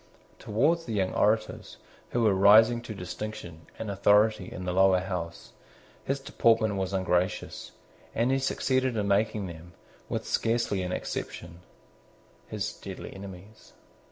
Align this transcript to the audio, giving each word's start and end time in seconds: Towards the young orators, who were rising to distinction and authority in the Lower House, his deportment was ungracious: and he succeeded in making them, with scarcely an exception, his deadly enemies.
Towards 0.39 0.85
the 0.85 0.93
young 0.95 1.13
orators, 1.13 1.77
who 2.09 2.23
were 2.23 2.33
rising 2.33 2.81
to 2.81 2.95
distinction 2.95 3.67
and 3.77 3.91
authority 3.91 4.51
in 4.51 4.65
the 4.65 4.73
Lower 4.73 4.99
House, 4.99 5.51
his 6.03 6.19
deportment 6.19 6.75
was 6.75 6.91
ungracious: 6.91 7.71
and 8.15 8.31
he 8.31 8.39
succeeded 8.39 8.97
in 8.97 9.07
making 9.07 9.45
them, 9.45 9.73
with 10.09 10.25
scarcely 10.25 10.81
an 10.81 10.91
exception, 10.91 11.59
his 12.47 12.73
deadly 12.73 13.13
enemies. 13.13 13.73